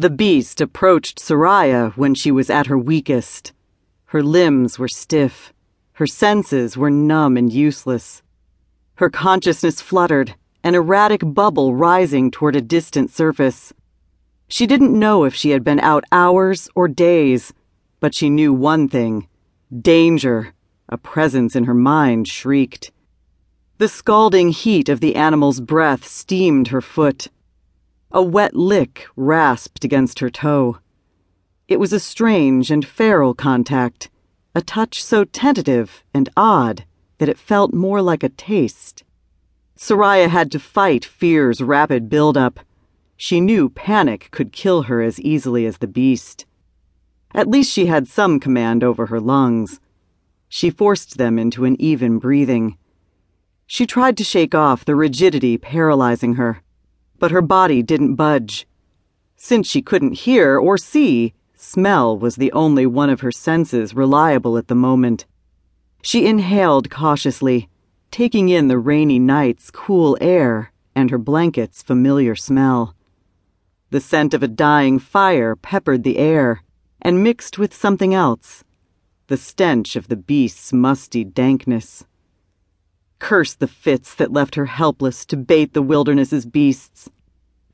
The 0.00 0.10
beast 0.10 0.60
approached 0.60 1.18
Sariah 1.18 1.90
when 1.96 2.14
she 2.14 2.30
was 2.30 2.50
at 2.50 2.68
her 2.68 2.78
weakest. 2.78 3.52
Her 4.06 4.22
limbs 4.22 4.78
were 4.78 4.86
stiff. 4.86 5.52
Her 5.94 6.06
senses 6.06 6.76
were 6.76 6.88
numb 6.88 7.36
and 7.36 7.52
useless. 7.52 8.22
Her 8.94 9.10
consciousness 9.10 9.80
fluttered, 9.80 10.36
an 10.62 10.76
erratic 10.76 11.22
bubble 11.24 11.74
rising 11.74 12.30
toward 12.30 12.54
a 12.54 12.60
distant 12.60 13.10
surface. 13.10 13.72
She 14.46 14.68
didn't 14.68 14.96
know 14.96 15.24
if 15.24 15.34
she 15.34 15.50
had 15.50 15.64
been 15.64 15.80
out 15.80 16.04
hours 16.12 16.68
or 16.76 16.86
days, 16.86 17.52
but 17.98 18.14
she 18.14 18.30
knew 18.30 18.52
one 18.52 18.86
thing 18.86 19.26
danger. 19.82 20.54
A 20.88 20.96
presence 20.96 21.56
in 21.56 21.64
her 21.64 21.74
mind 21.74 22.28
shrieked. 22.28 22.92
The 23.78 23.88
scalding 23.88 24.50
heat 24.50 24.88
of 24.88 25.00
the 25.00 25.16
animal's 25.16 25.60
breath 25.60 26.06
steamed 26.06 26.68
her 26.68 26.80
foot. 26.80 27.26
A 28.10 28.22
wet 28.22 28.56
lick 28.56 29.06
rasped 29.16 29.84
against 29.84 30.20
her 30.20 30.30
toe. 30.30 30.78
It 31.68 31.78
was 31.78 31.92
a 31.92 32.00
strange 32.00 32.70
and 32.70 32.86
feral 32.86 33.34
contact, 33.34 34.08
a 34.54 34.62
touch 34.62 35.04
so 35.04 35.24
tentative 35.24 36.02
and 36.14 36.30
odd 36.34 36.84
that 37.18 37.28
it 37.28 37.36
felt 37.36 37.74
more 37.74 38.00
like 38.00 38.22
a 38.22 38.30
taste. 38.30 39.04
Sariah 39.76 40.30
had 40.30 40.50
to 40.52 40.58
fight 40.58 41.04
fear's 41.04 41.60
rapid 41.60 42.08
buildup. 42.08 42.60
She 43.18 43.42
knew 43.42 43.68
panic 43.68 44.28
could 44.30 44.52
kill 44.52 44.84
her 44.84 45.02
as 45.02 45.20
easily 45.20 45.66
as 45.66 45.78
the 45.78 45.86
beast. 45.86 46.46
At 47.34 47.48
least 47.48 47.70
she 47.70 47.86
had 47.86 48.08
some 48.08 48.40
command 48.40 48.82
over 48.82 49.06
her 49.06 49.20
lungs. 49.20 49.80
She 50.48 50.70
forced 50.70 51.18
them 51.18 51.38
into 51.38 51.66
an 51.66 51.76
even 51.78 52.18
breathing. 52.18 52.78
She 53.66 53.86
tried 53.86 54.16
to 54.16 54.24
shake 54.24 54.54
off 54.54 54.86
the 54.86 54.96
rigidity 54.96 55.58
paralyzing 55.58 56.36
her 56.36 56.62
but 57.18 57.30
her 57.30 57.42
body 57.42 57.82
didn't 57.82 58.14
budge. 58.14 58.66
Since 59.36 59.68
she 59.68 59.82
couldn't 59.82 60.24
hear 60.24 60.58
or 60.58 60.78
see, 60.78 61.34
smell 61.54 62.16
was 62.16 62.36
the 62.36 62.52
only 62.52 62.86
one 62.86 63.10
of 63.10 63.20
her 63.20 63.32
senses 63.32 63.94
reliable 63.94 64.56
at 64.56 64.68
the 64.68 64.74
moment. 64.74 65.26
She 66.02 66.26
inhaled 66.26 66.90
cautiously, 66.90 67.68
taking 68.10 68.48
in 68.48 68.68
the 68.68 68.78
rainy 68.78 69.18
night's 69.18 69.70
cool 69.70 70.16
air 70.20 70.72
and 70.94 71.10
her 71.10 71.18
blanket's 71.18 71.82
familiar 71.82 72.34
smell. 72.34 72.94
The 73.90 74.00
scent 74.00 74.34
of 74.34 74.42
a 74.42 74.48
dying 74.48 74.98
fire 74.98 75.56
peppered 75.56 76.02
the 76.02 76.18
air 76.18 76.62
and 77.00 77.22
mixed 77.22 77.58
with 77.58 77.74
something 77.74 78.14
else 78.14 78.64
the 79.28 79.36
stench 79.36 79.94
of 79.94 80.08
the 80.08 80.16
beast's 80.16 80.72
musty 80.72 81.22
dankness. 81.22 82.06
Curse 83.18 83.54
the 83.54 83.66
fits 83.66 84.14
that 84.14 84.32
left 84.32 84.54
her 84.54 84.66
helpless 84.66 85.26
to 85.26 85.36
bait 85.36 85.74
the 85.74 85.82
wilderness's 85.82 86.46
beasts. 86.46 87.10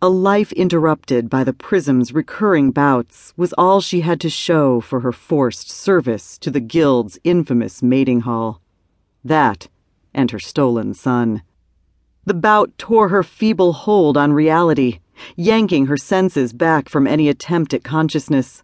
A 0.00 0.08
life 0.08 0.52
interrupted 0.52 1.30
by 1.30 1.44
the 1.44 1.52
prism's 1.52 2.12
recurring 2.12 2.70
bouts 2.70 3.32
was 3.36 3.52
all 3.54 3.80
she 3.80 4.00
had 4.00 4.20
to 4.22 4.30
show 4.30 4.80
for 4.80 5.00
her 5.00 5.12
forced 5.12 5.70
service 5.70 6.38
to 6.38 6.50
the 6.50 6.60
guild's 6.60 7.18
infamous 7.24 7.82
mating 7.82 8.20
hall. 8.20 8.60
That, 9.22 9.68
and 10.12 10.30
her 10.30 10.38
stolen 10.38 10.94
son. 10.94 11.42
The 12.24 12.34
bout 12.34 12.76
tore 12.78 13.08
her 13.08 13.22
feeble 13.22 13.74
hold 13.74 14.16
on 14.16 14.32
reality, 14.32 15.00
yanking 15.36 15.86
her 15.86 15.96
senses 15.96 16.52
back 16.52 16.88
from 16.88 17.06
any 17.06 17.28
attempt 17.28 17.74
at 17.74 17.84
consciousness. 17.84 18.62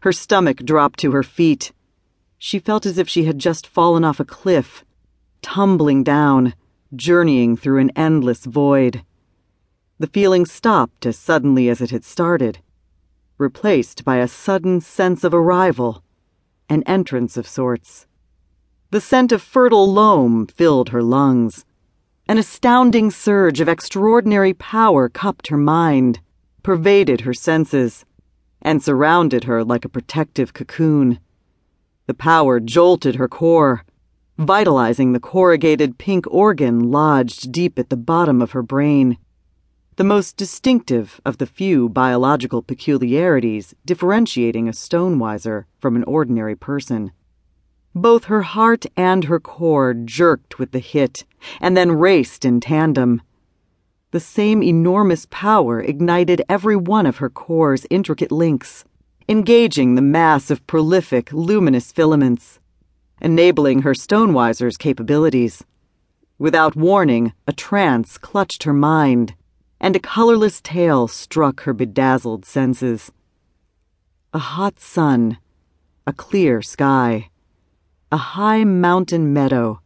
Her 0.00 0.12
stomach 0.12 0.58
dropped 0.58 1.00
to 1.00 1.12
her 1.12 1.22
feet. 1.22 1.72
She 2.38 2.58
felt 2.58 2.86
as 2.86 2.96
if 2.96 3.08
she 3.08 3.24
had 3.24 3.38
just 3.38 3.66
fallen 3.66 4.04
off 4.04 4.20
a 4.20 4.24
cliff 4.24 4.84
tumbling 5.42 6.02
down, 6.04 6.54
journeying 6.94 7.56
through 7.56 7.78
an 7.78 7.90
endless 7.96 8.44
void. 8.44 9.04
The 9.98 10.06
feeling 10.06 10.44
stopped 10.44 11.06
as 11.06 11.18
suddenly 11.18 11.68
as 11.68 11.80
it 11.80 11.90
had 11.90 12.04
started, 12.04 12.58
replaced 13.38 14.04
by 14.04 14.16
a 14.16 14.28
sudden 14.28 14.80
sense 14.80 15.24
of 15.24 15.34
arrival, 15.34 16.02
an 16.68 16.82
entrance 16.84 17.36
of 17.36 17.46
sorts. 17.46 18.06
The 18.90 19.00
scent 19.00 19.32
of 19.32 19.42
fertile 19.42 19.92
loam 19.92 20.46
filled 20.46 20.90
her 20.90 21.02
lungs. 21.02 21.64
An 22.28 22.38
astounding 22.38 23.10
surge 23.10 23.60
of 23.60 23.68
extraordinary 23.68 24.52
power 24.52 25.08
cupped 25.08 25.48
her 25.48 25.56
mind, 25.56 26.20
pervaded 26.62 27.22
her 27.22 27.34
senses, 27.34 28.04
and 28.62 28.82
surrounded 28.82 29.44
her 29.44 29.64
like 29.64 29.84
a 29.84 29.88
protective 29.88 30.52
cocoon. 30.52 31.20
The 32.06 32.14
power 32.14 32.60
jolted 32.60 33.16
her 33.16 33.28
core 33.28 33.84
vitalizing 34.38 35.12
the 35.12 35.20
corrugated 35.20 35.96
pink 35.96 36.26
organ 36.28 36.90
lodged 36.90 37.50
deep 37.52 37.78
at 37.78 37.88
the 37.88 37.96
bottom 37.96 38.42
of 38.42 38.50
her 38.50 38.62
brain. 38.62 39.16
The 39.96 40.04
most 40.04 40.36
distinctive 40.36 41.22
of 41.24 41.38
the 41.38 41.46
few 41.46 41.88
biological 41.88 42.60
peculiarities 42.60 43.74
differentiating 43.86 44.68
a 44.68 44.72
stonewiser 44.72 45.64
from 45.78 45.96
an 45.96 46.04
ordinary 46.04 46.54
person. 46.54 47.12
Both 47.94 48.24
her 48.24 48.42
heart 48.42 48.84
and 48.94 49.24
her 49.24 49.40
core 49.40 49.94
jerked 49.94 50.58
with 50.58 50.72
the 50.72 50.80
hit, 50.80 51.24
and 51.62 51.74
then 51.74 51.92
raced 51.92 52.44
in 52.44 52.60
tandem. 52.60 53.22
The 54.10 54.20
same 54.20 54.62
enormous 54.62 55.26
power 55.30 55.80
ignited 55.80 56.42
every 56.46 56.76
one 56.76 57.06
of 57.06 57.16
her 57.18 57.30
core's 57.30 57.86
intricate 57.88 58.30
links, 58.30 58.84
engaging 59.30 59.94
the 59.94 60.02
mass 60.02 60.50
of 60.50 60.66
prolific, 60.66 61.32
luminous 61.32 61.90
filaments 61.90 62.60
enabling 63.20 63.82
her 63.82 63.94
Stonewiser's 63.94 64.76
capabilities. 64.76 65.64
Without 66.38 66.76
warning, 66.76 67.32
a 67.46 67.52
trance 67.52 68.18
clutched 68.18 68.64
her 68.64 68.72
mind, 68.72 69.34
and 69.80 69.96
a 69.96 70.00
colorless 70.00 70.60
tale 70.60 71.08
struck 71.08 71.62
her 71.62 71.72
bedazzled 71.72 72.44
senses. 72.44 73.10
A 74.34 74.38
hot 74.38 74.78
sun, 74.78 75.38
a 76.06 76.12
clear 76.12 76.60
sky, 76.62 77.30
a 78.12 78.16
high 78.16 78.64
mountain 78.64 79.32
meadow. 79.32 79.80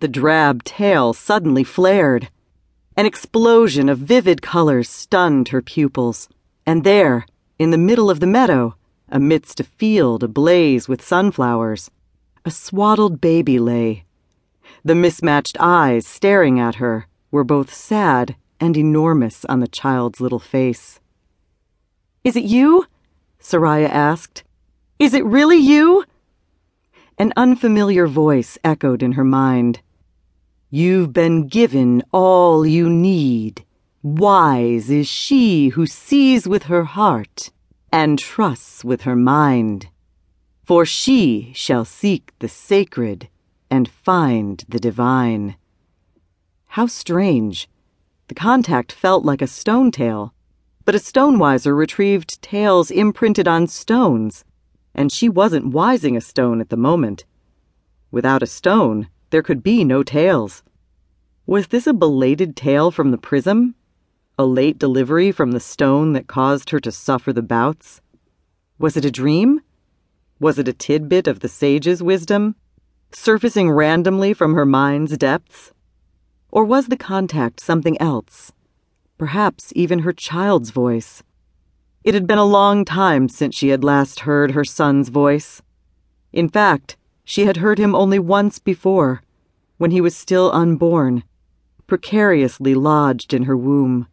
The 0.00 0.08
drab 0.08 0.62
tale 0.64 1.12
suddenly 1.12 1.64
flared. 1.64 2.30
An 2.96 3.06
explosion 3.06 3.88
of 3.88 3.98
vivid 3.98 4.42
colors 4.42 4.88
stunned 4.88 5.48
her 5.48 5.62
pupils, 5.62 6.28
and 6.66 6.84
there, 6.84 7.26
in 7.58 7.70
the 7.70 7.78
middle 7.78 8.10
of 8.10 8.20
the 8.20 8.26
meadow, 8.26 8.76
amidst 9.08 9.58
a 9.60 9.64
field 9.64 10.22
ablaze 10.22 10.88
with 10.88 11.02
sunflowers, 11.02 11.90
a 12.44 12.50
swaddled 12.50 13.20
baby 13.20 13.58
lay. 13.58 14.04
The 14.84 14.94
mismatched 14.94 15.56
eyes 15.60 16.06
staring 16.06 16.58
at 16.58 16.76
her 16.76 17.06
were 17.30 17.44
both 17.44 17.72
sad 17.72 18.36
and 18.58 18.76
enormous 18.76 19.44
on 19.44 19.60
the 19.60 19.68
child's 19.68 20.20
little 20.20 20.38
face. 20.38 21.00
Is 22.24 22.36
it 22.36 22.44
you? 22.44 22.86
Sariah 23.40 23.88
asked. 23.88 24.44
Is 24.98 25.14
it 25.14 25.24
really 25.24 25.58
you? 25.58 26.04
An 27.18 27.32
unfamiliar 27.36 28.06
voice 28.06 28.58
echoed 28.64 29.02
in 29.02 29.12
her 29.12 29.24
mind. 29.24 29.80
You've 30.70 31.12
been 31.12 31.46
given 31.48 32.02
all 32.12 32.66
you 32.66 32.88
need. 32.88 33.64
Wise 34.02 34.88
is 34.88 35.06
she 35.06 35.68
who 35.68 35.86
sees 35.86 36.48
with 36.48 36.64
her 36.64 36.84
heart 36.84 37.50
and 37.92 38.18
trusts 38.18 38.84
with 38.84 39.02
her 39.02 39.16
mind 39.16 39.88
for 40.70 40.86
she 40.86 41.50
shall 41.52 41.84
seek 41.84 42.32
the 42.38 42.46
sacred 42.46 43.28
and 43.72 43.88
find 43.88 44.64
the 44.68 44.78
divine. 44.78 45.56
How 46.66 46.86
strange. 46.86 47.68
The 48.28 48.36
contact 48.36 48.92
felt 48.92 49.24
like 49.24 49.42
a 49.42 49.48
stone 49.48 49.90
tale, 49.90 50.32
but 50.84 50.94
a 50.94 50.98
stonewiser 50.98 51.76
retrieved 51.76 52.40
tales 52.40 52.92
imprinted 52.92 53.48
on 53.48 53.66
stones, 53.66 54.44
and 54.94 55.10
she 55.10 55.28
wasn't 55.28 55.72
wising 55.72 56.16
a 56.16 56.20
stone 56.20 56.60
at 56.60 56.68
the 56.68 56.76
moment. 56.76 57.24
Without 58.12 58.40
a 58.40 58.46
stone, 58.46 59.08
there 59.30 59.42
could 59.42 59.64
be 59.64 59.82
no 59.82 60.04
tales. 60.04 60.62
Was 61.46 61.66
this 61.66 61.88
a 61.88 61.92
belated 61.92 62.54
tale 62.54 62.92
from 62.92 63.10
the 63.10 63.18
prism? 63.18 63.74
A 64.38 64.46
late 64.46 64.78
delivery 64.78 65.32
from 65.32 65.50
the 65.50 65.58
stone 65.58 66.12
that 66.12 66.28
caused 66.28 66.70
her 66.70 66.78
to 66.78 66.92
suffer 66.92 67.32
the 67.32 67.42
bouts? 67.42 68.00
Was 68.78 68.96
it 68.96 69.04
a 69.04 69.10
dream? 69.10 69.62
Was 70.40 70.58
it 70.58 70.68
a 70.68 70.72
tidbit 70.72 71.28
of 71.28 71.40
the 71.40 71.48
sage's 71.48 72.02
wisdom, 72.02 72.54
surfacing 73.12 73.70
randomly 73.70 74.32
from 74.32 74.54
her 74.54 74.64
mind's 74.64 75.18
depths? 75.18 75.70
Or 76.50 76.64
was 76.64 76.86
the 76.86 76.96
contact 76.96 77.60
something 77.60 78.00
else? 78.00 78.50
Perhaps 79.18 79.70
even 79.76 79.98
her 79.98 80.14
child's 80.14 80.70
voice. 80.70 81.22
It 82.04 82.14
had 82.14 82.26
been 82.26 82.38
a 82.38 82.46
long 82.46 82.86
time 82.86 83.28
since 83.28 83.54
she 83.54 83.68
had 83.68 83.84
last 83.84 84.20
heard 84.20 84.52
her 84.52 84.64
son's 84.64 85.10
voice. 85.10 85.60
In 86.32 86.48
fact, 86.48 86.96
she 87.22 87.44
had 87.44 87.58
heard 87.58 87.78
him 87.78 87.94
only 87.94 88.18
once 88.18 88.58
before, 88.58 89.20
when 89.76 89.90
he 89.90 90.00
was 90.00 90.16
still 90.16 90.50
unborn, 90.52 91.22
precariously 91.86 92.74
lodged 92.74 93.34
in 93.34 93.42
her 93.42 93.58
womb. 93.58 94.06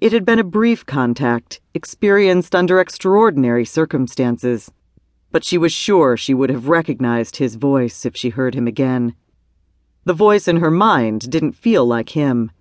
It 0.00 0.12
had 0.12 0.24
been 0.24 0.38
a 0.38 0.44
brief 0.44 0.86
contact, 0.86 1.60
experienced 1.74 2.54
under 2.54 2.80
extraordinary 2.80 3.66
circumstances 3.66 4.70
but 5.32 5.44
she 5.44 5.58
was 5.58 5.72
sure 5.72 6.16
she 6.16 6.34
would 6.34 6.50
have 6.50 6.68
recognized 6.68 7.36
his 7.36 7.56
voice 7.56 8.06
if 8.06 8.14
she 8.14 8.28
heard 8.28 8.54
him 8.54 8.68
again. 8.68 9.14
The 10.04 10.14
voice 10.14 10.46
in 10.46 10.58
her 10.58 10.70
mind 10.70 11.30
didn't 11.30 11.52
feel 11.52 11.84
like 11.86 12.10
him. 12.10 12.52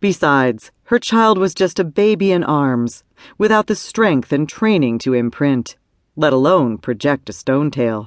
Besides, 0.00 0.70
her 0.84 0.98
child 0.98 1.38
was 1.38 1.54
just 1.54 1.78
a 1.78 1.84
baby 1.84 2.32
in 2.32 2.44
arms, 2.44 3.04
without 3.38 3.68
the 3.68 3.76
strength 3.76 4.32
and 4.32 4.48
training 4.48 4.98
to 4.98 5.14
imprint, 5.14 5.76
let 6.16 6.32
alone 6.32 6.78
project 6.78 7.30
a 7.30 7.32
stone 7.32 7.70
tale. 7.70 8.02